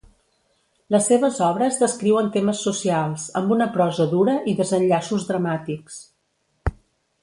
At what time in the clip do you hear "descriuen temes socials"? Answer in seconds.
1.83-3.29